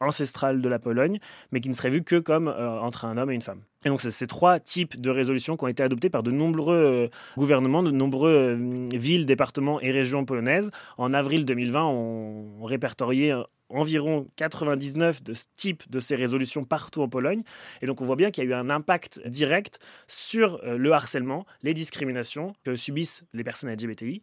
ancestrales 0.00 0.60
de 0.60 0.68
la 0.68 0.78
Pologne 0.78 1.18
mais 1.52 1.60
qui 1.60 1.68
ne 1.68 1.74
serait 1.74 1.90
vue 1.90 2.02
que 2.02 2.16
comme 2.16 2.48
entre 2.48 3.04
un 3.04 3.16
homme 3.16 3.30
et 3.30 3.34
une 3.34 3.42
femme 3.42 3.60
et 3.86 3.88
donc, 3.88 4.00
c'est 4.00 4.10
ces 4.10 4.26
trois 4.26 4.58
types 4.58 5.00
de 5.00 5.10
résolutions 5.10 5.56
qui 5.56 5.62
ont 5.62 5.68
été 5.68 5.80
adoptées 5.80 6.10
par 6.10 6.24
de 6.24 6.32
nombreux 6.32 6.74
euh, 6.74 7.08
gouvernements, 7.36 7.84
de 7.84 7.92
nombreux 7.92 8.58
euh, 8.58 8.88
villes, 8.92 9.26
départements 9.26 9.80
et 9.80 9.92
régions 9.92 10.24
polonaises. 10.24 10.72
En 10.98 11.12
avril 11.12 11.44
2020, 11.44 11.84
on, 11.84 12.64
répertoriait 12.64 13.32
euh, 13.32 13.44
environ 13.68 14.26
99 14.34 15.22
de 15.22 15.34
ce 15.34 15.44
type 15.56 15.88
de 15.88 16.00
ces 16.00 16.16
résolutions 16.16 16.64
partout 16.64 17.00
en 17.00 17.08
Pologne. 17.08 17.44
Et 17.80 17.86
donc 17.86 18.00
on 18.00 18.04
voit 18.04 18.16
bien 18.16 18.32
qu'il 18.32 18.42
y 18.42 18.46
a 18.48 18.50
eu 18.50 18.54
un 18.54 18.70
impact 18.70 19.24
direct 19.28 19.78
sur 20.08 20.60
le 20.64 20.92
harcèlement, 20.92 21.46
les 21.62 21.74
discriminations 21.74 22.54
que 22.64 22.74
subissent 22.74 23.24
les 23.34 23.44
personnes 23.44 23.70
LGBTI. 23.70 24.20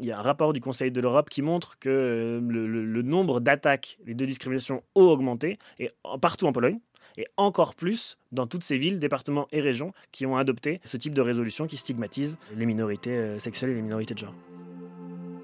Il 0.00 0.06
y 0.06 0.12
a 0.12 0.18
un 0.18 0.22
rapport 0.22 0.52
du 0.52 0.60
Conseil 0.60 0.90
de 0.90 1.00
l'Europe 1.00 1.30
qui 1.30 1.40
montre 1.40 1.78
que 1.78 2.42
le, 2.46 2.66
le 2.66 3.02
nombre 3.02 3.40
d'attaques 3.40 3.98
et 4.06 4.14
de 4.14 4.24
discriminations 4.24 4.82
ont 4.94 5.04
augmenté, 5.04 5.58
et 5.78 5.90
partout 6.20 6.46
en 6.46 6.52
Pologne 6.52 6.78
et 7.16 7.26
encore 7.36 7.74
plus 7.74 8.18
dans 8.32 8.46
toutes 8.46 8.64
ces 8.64 8.78
villes, 8.78 8.98
départements 8.98 9.48
et 9.52 9.60
régions 9.60 9.92
qui 10.10 10.26
ont 10.26 10.36
adopté 10.36 10.80
ce 10.84 10.96
type 10.96 11.14
de 11.14 11.20
résolution 11.20 11.66
qui 11.66 11.76
stigmatise 11.76 12.36
les 12.56 12.66
minorités 12.66 13.10
euh, 13.10 13.38
sexuelles 13.38 13.70
et 13.70 13.74
les 13.74 13.82
minorités 13.82 14.14
de 14.14 14.18
genre. 14.18 14.34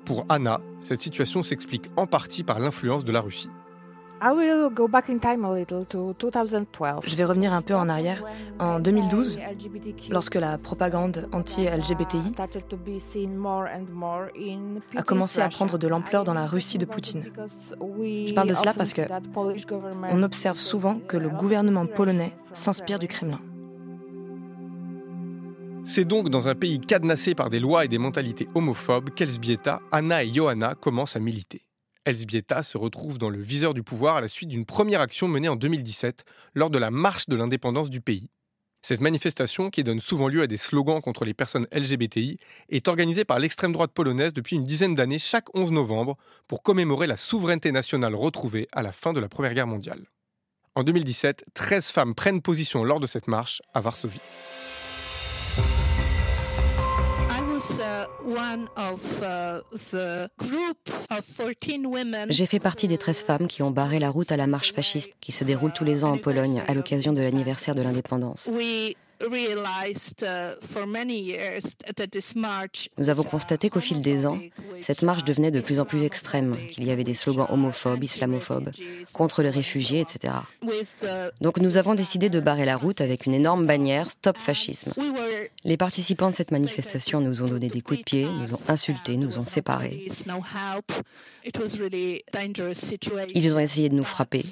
Pour 0.04 0.24
Anna, 0.28 0.60
cette 0.80 1.00
situation 1.00 1.42
s'explique 1.42 1.86
en 1.96 2.06
partie 2.06 2.42
par 2.42 2.60
l'influence 2.60 3.04
de 3.04 3.12
la 3.12 3.20
Russie. 3.20 3.50
Je 7.04 7.16
vais 7.16 7.24
revenir 7.24 7.52
un 7.52 7.62
peu 7.62 7.74
en 7.74 7.88
arrière. 7.88 8.24
En 8.58 8.80
2012, 8.80 9.38
lorsque 10.10 10.34
la 10.34 10.58
propagande 10.58 11.28
anti-LGBTI 11.32 12.34
a 14.96 15.02
commencé 15.02 15.40
à 15.40 15.48
prendre 15.48 15.78
de 15.78 15.88
l'ampleur 15.88 16.24
dans 16.24 16.34
la 16.34 16.46
Russie 16.46 16.78
de 16.78 16.84
Poutine. 16.84 17.24
Je 17.80 18.34
parle 18.34 18.48
de 18.48 18.54
cela 18.54 18.74
parce 18.74 18.92
que 18.92 19.02
on 20.10 20.22
observe 20.22 20.58
souvent 20.58 20.98
que 20.98 21.16
le 21.16 21.28
gouvernement 21.30 21.86
polonais 21.86 22.32
s'inspire 22.52 22.98
du 22.98 23.08
Kremlin. 23.08 23.40
C'est 25.84 26.04
donc 26.04 26.28
dans 26.28 26.48
un 26.48 26.54
pays 26.54 26.80
cadenassé 26.80 27.34
par 27.34 27.48
des 27.48 27.60
lois 27.60 27.84
et 27.84 27.88
des 27.88 27.96
mentalités 27.96 28.46
homophobes 28.54 29.10
qu'Elsbieta, 29.10 29.80
Anna 29.90 30.22
et 30.22 30.32
Johanna 30.32 30.74
commencent 30.74 31.16
à 31.16 31.20
militer. 31.20 31.67
Elsbieta 32.08 32.62
se 32.62 32.78
retrouve 32.78 33.18
dans 33.18 33.28
le 33.28 33.40
viseur 33.40 33.74
du 33.74 33.82
pouvoir 33.82 34.16
à 34.16 34.20
la 34.20 34.28
suite 34.28 34.48
d'une 34.48 34.64
première 34.64 35.02
action 35.02 35.28
menée 35.28 35.48
en 35.48 35.56
2017 35.56 36.24
lors 36.54 36.70
de 36.70 36.78
la 36.78 36.90
marche 36.90 37.28
de 37.28 37.36
l'indépendance 37.36 37.90
du 37.90 38.00
pays. 38.00 38.30
Cette 38.80 39.02
manifestation, 39.02 39.68
qui 39.68 39.84
donne 39.84 40.00
souvent 40.00 40.28
lieu 40.28 40.40
à 40.40 40.46
des 40.46 40.56
slogans 40.56 41.02
contre 41.02 41.24
les 41.24 41.34
personnes 41.34 41.66
LGBTI, 41.72 42.38
est 42.70 42.88
organisée 42.88 43.24
par 43.24 43.38
l'extrême 43.38 43.72
droite 43.72 43.92
polonaise 43.92 44.32
depuis 44.32 44.56
une 44.56 44.64
dizaine 44.64 44.94
d'années 44.94 45.18
chaque 45.18 45.54
11 45.54 45.72
novembre 45.72 46.16
pour 46.46 46.62
commémorer 46.62 47.06
la 47.06 47.16
souveraineté 47.16 47.72
nationale 47.72 48.14
retrouvée 48.14 48.68
à 48.72 48.82
la 48.82 48.92
fin 48.92 49.12
de 49.12 49.20
la 49.20 49.28
Première 49.28 49.52
Guerre 49.52 49.66
mondiale. 49.66 50.06
En 50.74 50.84
2017, 50.84 51.44
13 51.52 51.90
femmes 51.90 52.14
prennent 52.14 52.40
position 52.40 52.84
lors 52.84 53.00
de 53.00 53.06
cette 53.06 53.28
marche 53.28 53.60
à 53.74 53.80
Varsovie. 53.80 54.20
J'ai 62.30 62.46
fait 62.46 62.58
partie 62.58 62.88
des 62.88 62.98
13 62.98 63.22
femmes 63.22 63.46
qui 63.46 63.62
ont 63.62 63.70
barré 63.70 63.98
la 63.98 64.10
route 64.10 64.32
à 64.32 64.36
la 64.36 64.46
marche 64.46 64.72
fasciste 64.72 65.12
qui 65.20 65.32
se 65.32 65.44
déroule 65.44 65.72
tous 65.72 65.84
les 65.84 66.04
ans 66.04 66.12
en 66.12 66.18
Pologne 66.18 66.62
à 66.66 66.74
l'occasion 66.74 67.12
de 67.12 67.22
l'anniversaire 67.22 67.74
de 67.74 67.82
l'indépendance. 67.82 68.50
Uh, 69.20 69.26
Nous 72.98 73.10
avons 73.10 73.22
constaté 73.24 73.68
qu'au 73.68 73.80
fil 73.80 74.00
des 74.00 74.26
ans, 74.26 74.38
cette 74.82 75.02
marche 75.02 75.24
devenait 75.24 75.50
de 75.50 75.60
plus 75.60 75.80
en 75.80 75.84
plus 75.84 76.04
extrême, 76.04 76.54
qu'il 76.70 76.84
y 76.86 76.90
avait 76.90 77.02
des 77.02 77.14
slogans 77.14 77.48
homophobes, 77.50 78.04
islamophobes, 78.04 78.70
contre 79.12 79.42
les 79.42 79.50
réfugiés, 79.50 80.00
etc. 80.00 80.34
Donc 81.40 81.58
nous 81.58 81.76
avons 81.78 81.94
décidé 81.94 82.28
de 82.28 82.38
barrer 82.38 82.64
la 82.64 82.76
route 82.76 83.00
avec 83.00 83.26
une 83.26 83.34
énorme 83.34 83.66
bannière 83.66 84.10
Stop 84.10 84.38
fascisme. 84.38 84.92
Les 85.64 85.76
participants 85.76 86.30
de 86.30 86.36
cette 86.36 86.52
manifestation 86.52 87.20
nous 87.20 87.42
ont 87.42 87.46
donné 87.46 87.68
des 87.68 87.80
coups 87.80 88.00
de 88.00 88.04
pied, 88.04 88.24
nous 88.24 88.54
ont 88.54 88.60
insultés, 88.68 89.16
nous 89.16 89.38
ont 89.38 89.42
séparés. 89.42 90.06
Ils 93.34 93.54
ont 93.54 93.58
essayé 93.58 93.88
de 93.88 93.94
nous 93.94 94.04
frapper. 94.04 94.44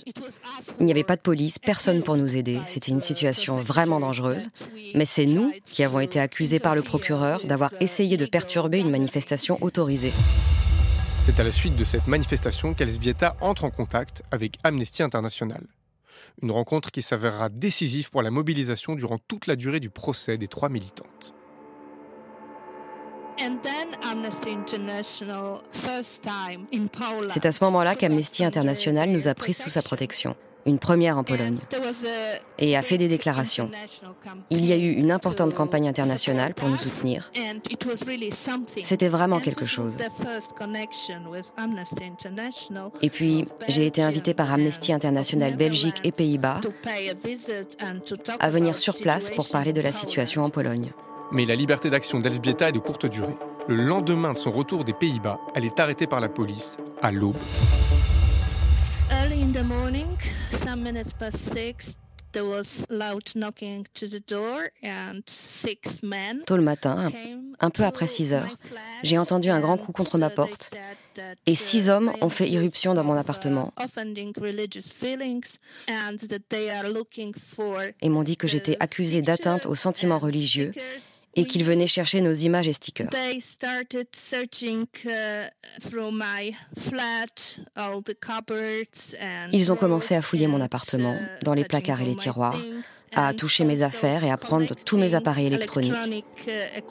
Il 0.81 0.87
n'y 0.87 0.93
avait 0.93 1.05
pas 1.05 1.17
de 1.17 1.21
police, 1.21 1.59
personne 1.59 2.03
pour 2.03 2.17
nous 2.17 2.37
aider. 2.37 2.59
C'était 2.67 2.91
une 2.91 3.01
situation 3.01 3.59
vraiment 3.59 4.01
dangereuse. 4.01 4.49
Mais 4.95 5.05
c'est 5.05 5.27
nous 5.27 5.53
qui 5.65 5.85
avons 5.85 6.01
été 6.01 6.21
accusés 6.21 6.59
par 6.59 6.75
le 6.75 6.83
procureur 6.83 7.45
d'avoir 7.45 7.73
essayé 7.81 8.17
de 8.17 8.27
perturber 8.27 8.81
une 8.81 8.91
manifestation 8.91 9.59
autorisée. 9.61 10.13
C'est 11.23 11.41
à 11.41 11.45
la 11.45 11.53
suite 11.53 11.77
de 11.77 11.85
cette 11.85 12.07
manifestation 12.07 12.73
qu'Elsbieta 12.73 13.37
entre 13.41 13.65
en 13.65 13.71
contact 13.71 14.23
avec 14.31 14.59
Amnesty 14.63 15.03
International. 15.03 15.67
Une 16.43 16.51
rencontre 16.51 16.91
qui 16.91 17.03
s'avérera 17.03 17.49
décisive 17.49 18.11
pour 18.11 18.23
la 18.23 18.31
mobilisation 18.31 18.95
durant 18.95 19.19
toute 19.19 19.47
la 19.47 19.57
durée 19.57 19.81
du 19.81 19.91
procès 19.91 20.39
des 20.39 20.49
trois 20.49 20.69
militantes. 20.69 21.35
C'est 27.31 27.47
à 27.47 27.53
ce 27.53 27.65
moment-là 27.65 27.95
qu'Amnesty 27.97 28.45
International 28.45 29.11
nous 29.11 29.29
a 29.29 29.35
pris 29.35 29.53
sous 29.53 29.71
sa 29.71 29.83
protection 29.83 30.37
une 30.67 30.79
première 30.79 31.17
en 31.17 31.25
Pologne, 31.25 31.59
et 32.59 32.77
a 32.77 32.83
fait 32.83 32.99
des 32.99 33.09
déclarations. 33.09 33.71
Il 34.51 34.67
y 34.67 34.73
a 34.73 34.77
eu 34.77 34.93
une 34.93 35.13
importante 35.13 35.55
campagne 35.55 35.89
internationale 35.89 36.55
pour 36.55 36.69
nous 36.69 36.77
soutenir. 36.77 37.31
C'était 38.83 39.09
vraiment 39.09 39.41
quelque 39.41 39.65
chose. 39.65 39.97
Et 43.03 43.11
puis, 43.11 43.45
j'ai 43.69 43.87
été 43.87 44.03
invitée 44.03 44.35
par 44.35 44.53
Amnesty 44.53 44.93
International 44.93 45.57
Belgique 45.57 46.01
et 46.05 46.11
Pays-Bas 46.11 46.61
à 48.41 48.51
venir 48.51 48.77
sur 48.77 48.99
place 48.99 49.31
pour 49.31 49.49
parler 49.49 49.73
de 49.73 49.81
la 49.81 49.93
situation 49.93 50.43
en 50.43 50.51
Pologne. 50.51 50.93
Mais 51.33 51.45
la 51.45 51.57
liberté 51.57 51.91
d'action 51.91 52.19
d'Elsbieta 52.19 52.69
est 52.69 52.73
de 52.73 52.79
courte 52.79 53.07
durée. 53.07 53.37
Le 53.69 53.83
lendemain 53.83 54.33
de 54.33 54.39
son 54.39 54.53
retour 54.53 54.85
des 54.85 54.93
Pays-Bas, 54.93 55.41
elle 55.55 55.65
est 55.65 55.81
arrêtée 55.81 56.07
par 56.07 56.21
la 56.21 56.29
police 56.29 56.77
à 57.03 57.11
l'aube. 57.11 57.37
Tôt 66.47 66.57
le 66.57 66.63
matin, 66.63 67.11
un 67.61 67.71
peu 67.71 67.85
après 67.85 68.07
6 68.07 68.33
heures, 68.33 68.49
j'ai 69.03 69.19
entendu 69.19 69.51
un 69.51 69.61
grand 69.61 69.79
coup 69.79 69.93
contre 69.93 70.19
ma 70.19 70.31
porte. 70.31 70.75
et 71.47 71.55
six 71.55 71.89
hommes 71.89 72.13
ont 72.21 72.29
fait 72.29 72.49
irruption 72.49 72.95
dans 72.95 73.05
mon 73.05 73.15
appartement. 73.15 73.73
et 78.03 78.09
m'ont 78.09 78.23
dit 78.23 78.37
que 78.37 78.47
j'étais 78.47 78.77
accusée 78.81 79.23
d'atteinte 79.23 79.67
aux 79.67 79.75
sentiments 79.75 80.19
religieux 80.19 80.73
et 81.37 81.45
qu'ils 81.45 81.65
venaient 81.65 81.87
chercher 81.87 82.21
nos 82.21 82.33
images 82.33 82.67
et 82.69 82.73
stickers. 82.73 83.09
Ils 89.53 89.73
ont 89.73 89.77
commencé 89.77 90.15
à 90.15 90.23
fouiller 90.23 90.47
mon 90.47 90.61
appartement, 90.61 91.15
uh, 91.15 91.45
dans 91.45 91.55
les 91.55 91.65
placards 91.65 92.01
et 92.01 92.07
les 92.07 92.17
tiroirs, 92.17 92.59
à 93.15 93.35
toucher 93.35 93.65
mes 93.65 93.83
affaires 93.83 94.25
et 94.25 94.31
à 94.31 94.37
prendre 94.37 94.75
tous 94.75 94.99
mes 94.99 95.15
appareils 95.15 95.47
électroniques. 95.47 95.93
Uh, 96.47 96.79
uh, 96.79 96.83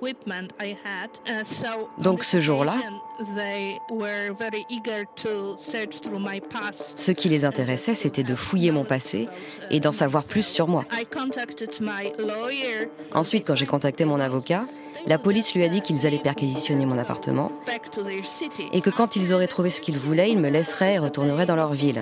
Donc 2.01 2.23
ce 2.23 2.39
jour-là, 2.39 2.77
ce 6.72 7.12
qui 7.12 7.29
les 7.29 7.45
intéressait, 7.45 7.95
c'était 7.95 8.24
de 8.24 8.36
fouiller 8.36 8.72
mon 8.72 8.84
passé 8.84 9.27
et 9.69 9.79
d'en 9.79 9.91
savoir 9.91 10.24
plus 10.25 10.43
sur 10.45 10.67
moi. 10.67 10.86
Ensuite, 13.13 13.48
quand 13.48 13.55
j'ai 13.55 13.65
contacté 13.65 14.05
mon 14.05 14.19
avocat, 14.19 14.65
la 15.07 15.17
police 15.17 15.53
lui 15.53 15.63
a 15.63 15.69
dit 15.69 15.81
qu'ils 15.81 16.05
allaient 16.07 16.17
perquisitionner 16.17 16.86
mon 16.86 16.98
appartement 16.98 17.51
et 18.72 18.81
que 18.81 18.89
quand 18.89 19.15
ils 19.15 19.34
auraient 19.34 19.48
trouvé 19.48 19.72
ce 19.72 19.81
qu'ils 19.81 19.98
voulaient, 19.98 20.31
ils 20.31 20.39
me 20.39 20.50
laisseraient 20.50 20.95
et 20.95 21.00
retourneraient 21.00 21.45
dans 21.45 21.55
leur 21.55 21.74
ville. 21.74 22.01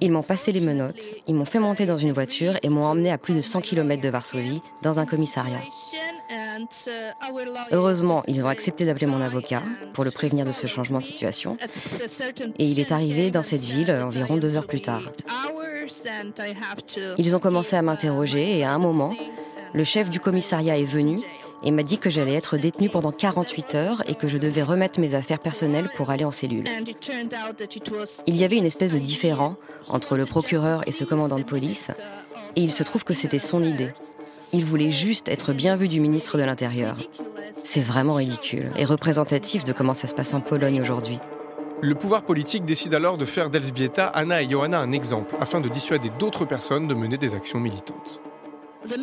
Ils 0.00 0.12
m'ont 0.12 0.22
passé 0.22 0.52
les 0.52 0.60
menottes, 0.60 1.02
ils 1.26 1.34
m'ont 1.34 1.44
fait 1.44 1.58
monter 1.58 1.86
dans 1.86 1.98
une 1.98 2.12
voiture 2.12 2.54
et 2.62 2.68
m'ont 2.68 2.84
emmené 2.84 3.10
à 3.10 3.18
plus 3.18 3.34
de 3.34 3.40
100 3.40 3.60
km 3.62 4.02
de 4.02 4.08
Varsovie, 4.08 4.60
dans 4.82 4.98
un 4.98 5.06
commissariat. 5.06 5.60
Heureusement, 7.72 8.22
ils 8.26 8.42
ont 8.44 8.48
accepté 8.48 8.84
d'appeler 8.84 9.06
mon 9.06 9.20
avocat 9.20 9.62
pour 9.92 10.04
le 10.04 10.10
prévenir 10.10 10.44
de 10.44 10.52
ce 10.52 10.66
changement 10.66 11.00
de 11.00 11.06
situation. 11.06 11.56
Et 12.58 12.64
il 12.64 12.80
est 12.80 12.92
arrivé 12.92 13.30
dans 13.30 13.42
cette 13.42 13.62
ville 13.62 13.90
environ 14.04 14.36
deux 14.36 14.56
heures 14.56 14.66
plus 14.66 14.82
tard. 14.82 15.02
Ils 17.18 17.34
ont 17.34 17.38
commencé 17.38 17.76
à 17.76 17.82
m'interroger 17.82 18.58
et 18.58 18.64
à 18.64 18.72
un 18.72 18.78
moment, 18.78 19.14
le 19.72 19.84
chef 19.84 20.10
du 20.10 20.20
commissariat 20.20 20.78
est 20.78 20.84
venu 20.84 21.16
et 21.62 21.70
m'a 21.70 21.82
dit 21.82 21.98
que 21.98 22.10
j'allais 22.10 22.34
être 22.34 22.56
détenue 22.56 22.88
pendant 22.88 23.12
48 23.12 23.74
heures 23.74 24.02
et 24.08 24.14
que 24.14 24.28
je 24.28 24.38
devais 24.38 24.62
remettre 24.62 25.00
mes 25.00 25.14
affaires 25.14 25.38
personnelles 25.38 25.90
pour 25.94 26.10
aller 26.10 26.24
en 26.24 26.30
cellule. 26.30 26.64
Il 28.26 28.36
y 28.36 28.44
avait 28.44 28.56
une 28.56 28.66
espèce 28.66 28.92
de 28.92 28.98
différend 28.98 29.56
entre 29.88 30.16
le 30.16 30.26
procureur 30.26 30.86
et 30.86 30.92
ce 30.92 31.04
commandant 31.04 31.38
de 31.38 31.44
police, 31.44 31.90
et 32.56 32.62
il 32.62 32.72
se 32.72 32.82
trouve 32.82 33.04
que 33.04 33.14
c'était 33.14 33.38
son 33.38 33.62
idée. 33.62 33.90
Il 34.52 34.64
voulait 34.64 34.90
juste 34.90 35.28
être 35.28 35.52
bien 35.52 35.76
vu 35.76 35.88
du 35.88 36.00
ministre 36.00 36.36
de 36.36 36.42
l'Intérieur. 36.42 36.96
C'est 37.52 37.80
vraiment 37.80 38.14
ridicule 38.14 38.70
et 38.76 38.84
représentatif 38.84 39.64
de 39.64 39.72
comment 39.72 39.94
ça 39.94 40.08
se 40.08 40.14
passe 40.14 40.34
en 40.34 40.40
Pologne 40.40 40.80
aujourd'hui. 40.80 41.18
Le 41.82 41.94
pouvoir 41.94 42.22
politique 42.22 42.64
décide 42.64 42.94
alors 42.94 43.16
de 43.16 43.24
faire 43.24 43.48
d'Elsbieta, 43.48 44.06
Anna 44.06 44.42
et 44.42 44.48
Johanna 44.50 44.80
un 44.80 44.92
exemple 44.92 45.34
afin 45.40 45.60
de 45.60 45.68
dissuader 45.68 46.10
d'autres 46.18 46.44
personnes 46.44 46.88
de 46.88 46.94
mener 46.94 47.16
des 47.16 47.34
actions 47.34 47.58
militantes. 47.58 48.20
Uh, 48.82 48.96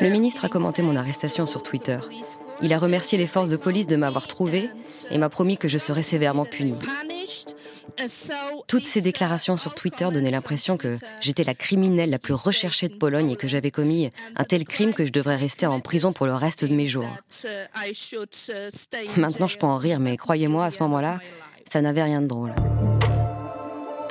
Le 0.00 0.08
ministre 0.10 0.44
a 0.44 0.48
commenté 0.48 0.82
mon 0.82 0.96
arrestation 0.96 1.46
sur 1.46 1.62
Twitter. 1.62 1.98
Il 2.60 2.72
a 2.74 2.78
remercié 2.78 3.16
les 3.16 3.26
forces 3.26 3.48
de 3.48 3.56
police 3.56 3.86
de 3.86 3.96
m'avoir 3.96 4.28
trouvé 4.28 4.68
et 5.10 5.16
m'a 5.16 5.30
promis 5.30 5.56
que 5.56 5.68
je 5.68 5.78
serais 5.78 6.02
sévèrement 6.02 6.44
puni. 6.44 6.74
Toutes 8.66 8.86
ces 8.86 9.00
déclarations 9.00 9.56
sur 9.56 9.74
Twitter 9.74 10.08
donnaient 10.12 10.30
l'impression 10.30 10.76
que 10.76 10.94
j'étais 11.20 11.44
la 11.44 11.54
criminelle 11.54 12.10
la 12.10 12.18
plus 12.18 12.34
recherchée 12.34 12.88
de 12.88 12.94
Pologne 12.94 13.30
et 13.30 13.36
que 13.36 13.48
j'avais 13.48 13.70
commis 13.70 14.10
un 14.36 14.44
tel 14.44 14.64
crime 14.64 14.92
que 14.92 15.06
je 15.06 15.12
devrais 15.12 15.36
rester 15.36 15.66
en 15.66 15.80
prison 15.80 16.12
pour 16.12 16.26
le 16.26 16.34
reste 16.34 16.64
de 16.64 16.74
mes 16.74 16.86
jours. 16.86 17.08
Maintenant, 19.16 19.46
je 19.48 19.58
peux 19.58 19.66
en 19.66 19.78
rire, 19.78 20.00
mais 20.00 20.18
croyez-moi, 20.18 20.66
à 20.66 20.70
ce 20.70 20.82
moment-là, 20.82 21.18
ça 21.70 21.80
n'avait 21.80 22.02
rien 22.02 22.20
de 22.20 22.26
drôle. 22.26 22.54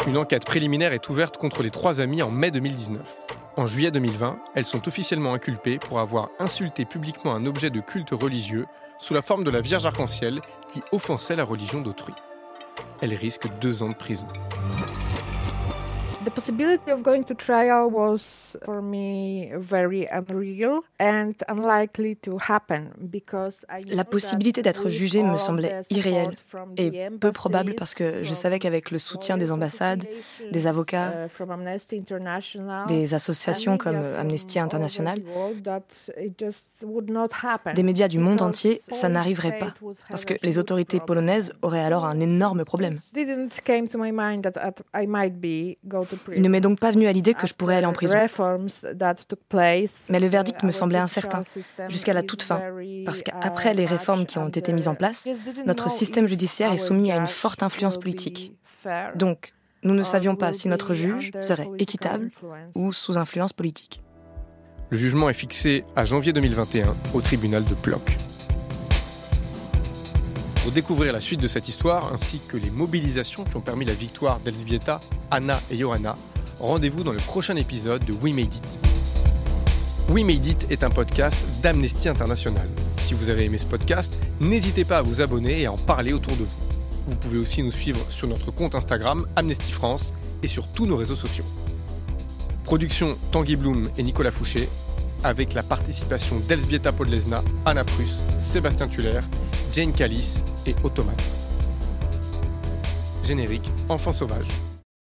Une 0.07 0.17
enquête 0.17 0.45
préliminaire 0.45 0.93
est 0.93 1.09
ouverte 1.09 1.35
contre 1.35 1.63
les 1.63 1.69
trois 1.69 1.99
amies 1.99 2.23
en 2.23 2.31
mai 2.31 2.49
2019. 2.49 3.01
En 3.57 3.65
juillet 3.67 3.91
2020, 3.91 4.39
elles 4.55 4.63
sont 4.63 4.87
officiellement 4.87 5.33
inculpées 5.33 5.79
pour 5.79 5.99
avoir 5.99 6.29
insulté 6.39 6.85
publiquement 6.85 7.35
un 7.35 7.45
objet 7.45 7.69
de 7.69 7.81
culte 7.81 8.11
religieux 8.11 8.67
sous 8.99 9.13
la 9.13 9.21
forme 9.21 9.43
de 9.43 9.51
la 9.51 9.59
Vierge 9.59 9.85
arc-en-ciel 9.85 10.39
qui 10.69 10.79
offensait 10.93 11.35
la 11.35 11.43
religion 11.43 11.81
d'autrui. 11.81 12.13
Elles 13.01 13.15
risquent 13.15 13.49
deux 13.59 13.83
ans 13.83 13.89
de 13.89 13.95
prison. 13.95 14.27
The 16.27 16.31
possibility 16.31 16.91
of 16.91 17.03
going 17.03 17.24
to 17.24 17.34
trial 17.34 17.89
was 17.89 18.57
for 18.65 18.81
me 18.81 19.50
very 19.55 20.05
unreal 20.12 20.81
and 21.00 21.34
unlikely 21.48 22.17
to 22.17 22.38
happen 22.38 22.89
because 23.10 23.65
La 23.88 24.03
possibilité 24.03 24.62
d'être 24.62 24.89
jugé 24.89 25.24
me 25.24 25.38
semblait 25.38 25.84
irréelle 25.89 26.36
et 26.75 27.07
peu 27.22 27.31
probable 27.31 27.75
parce 27.75 27.93
que 27.93 28.24
je 28.24 28.34
savais 28.34 28.60
qu'avec 28.60 28.91
le 28.91 28.98
soutien 28.98 29.38
des 29.38 29.53
ambassades, 29.53 30.03
des 30.51 30.67
avocats, 30.67 31.13
uh, 31.13 32.88
des 32.89 33.13
associations 33.13 33.77
comme 33.77 33.96
Amnesty 33.96 34.60
International, 34.60 35.22
des 37.74 37.84
médias 37.84 38.10
du 38.10 38.19
monde 38.19 38.41
entier, 38.41 38.81
ça 38.89 39.07
n'arriverait 39.07 39.60
pas 39.60 39.74
parce 40.10 40.25
que 40.25 40.34
les 40.43 40.60
autorités 40.60 41.00
polonaises 41.00 41.53
auraient 41.62 41.86
alors 41.86 42.03
un 42.03 42.19
énorme 42.19 42.65
problème. 42.65 43.00
Il 46.36 46.41
ne 46.41 46.50
m'est 46.50 46.62
donc 46.62 46.79
pas 46.79 46.91
venu 46.91 47.07
à 47.07 47.13
l'idée 47.13 47.33
que 47.33 47.47
je 47.47 47.53
pourrais 47.53 47.77
aller 47.77 47.86
en 47.86 47.93
prison. 47.93 48.17
Mais 50.09 50.19
le 50.19 50.27
verdict 50.27 50.63
me 50.63 50.71
semblait 50.71 51.00
incertain 51.00 51.41
jusqu'à 51.89 52.13
la 52.13 52.24
toute 52.24 52.43
fin, 52.43 52.62
parce 53.05 53.24
qu'après 53.24 53.74
les 53.74 53.86
réformes 53.86 54.25
qui 54.25 54.38
ont 54.38 54.50
été 54.50 54.74
mises 54.74 54.88
en 54.88 54.95
place, 54.95 55.27
notre 55.65 55.89
système 55.89 56.27
judiciaire 56.27 56.71
est 56.71 56.77
soumis 56.77 57.12
à 57.12 57.17
une 57.17 57.27
forte 57.27 57.63
influence 57.63 58.00
politique. 58.00 58.53
Donc, 59.15 59.53
nous 59.83 59.94
ne 59.94 60.03
savions 60.03 60.35
pas 60.35 60.53
si 60.53 60.68
notre 60.68 60.94
juge 60.94 61.31
serait 61.42 61.70
équitable 61.79 62.31
ou 62.75 62.92
sous 62.92 63.18
influence 63.18 63.53
politique. 63.53 64.01
Le 64.89 64.98
jugement 64.98 65.29
est 65.29 65.33
fixé 65.33 65.83
à 65.96 66.05
janvier 66.05 66.31
2021 66.33 66.96
au 67.13 67.22
tribunal 67.22 67.65
de 67.65 67.74
Plock. 67.75 68.15
Pour 70.68 70.74
découvrir 70.74 71.14
la 71.14 71.22
suite 71.22 71.40
de 71.40 71.48
cette 71.48 71.70
histoire 71.70 72.12
ainsi 72.14 72.42
que 72.46 72.58
les 72.58 72.70
mobilisations 72.70 73.46
qui 73.46 73.56
ont 73.56 73.62
permis 73.62 73.86
la 73.86 73.94
victoire 73.94 74.42
d'Elsbieta, 74.42 75.00
Anna 75.32 75.62
et 75.72 75.77
Johanna, 75.77 76.18
rendez-vous 76.60 77.06
dans 77.06 77.14
le 77.14 77.20
prochain 77.20 77.56
épisode 77.56 78.03
de 78.03 78.12
We 78.12 78.34
Made 78.34 78.53
It. 78.53 78.80
We 80.10 80.25
Made 80.25 80.46
It 80.46 80.68
est 80.70 80.84
un 80.84 80.90
podcast 80.90 81.48
d'Amnesty 81.64 82.10
International. 82.10 82.68
Si 82.98 83.14
vous 83.14 83.30
avez 83.30 83.46
aimé 83.46 83.58
ce 83.58 83.66
podcast, 83.66 84.20
n'hésitez 84.42 84.84
pas 84.84 84.98
à 84.98 85.01
vous 85.01 85.22
abonner 85.22 85.62
et 85.62 85.68
à 85.68 85.72
en 85.72 85.77
parler 85.77 86.12
autour 86.12 86.36
de 86.36 86.44
vous. 86.44 86.58
Vous 87.08 87.16
pouvez 87.16 87.38
aussi 87.38 87.64
nous 87.64 87.72
suivre 87.72 88.06
sur 88.10 88.27
notre 88.27 88.51
compte 88.51 88.75
Instagram 88.75 89.25
Amnesty 89.38 89.72
France 89.72 90.12
et 90.44 90.50
sur 90.50 90.68
tous 90.74 90.86
nos 90.86 90.98
réseaux 90.98 91.16
sociaux. 91.16 91.46
Production 92.66 93.18
Tanguy 93.32 93.56
Bloom 93.56 93.90
et 93.98 94.03
Nicolas 94.03 94.32
Fouché, 94.32 94.68
avec 95.27 95.53
la 95.53 95.63
participation 95.63 96.40
d'Elsbieta 96.40 96.92
Podlesna, 96.92 97.44
Anna 97.66 97.83
Pruss, 97.83 98.24
Sébastien 98.40 98.87
Tuller, 98.87 99.20
Jane 99.72 99.92
Callis 99.92 100.44
et 100.66 100.75
Automate. 100.83 101.35
Générique 103.24 103.70
Enfant 103.90 104.13
sauvage. 104.13 104.48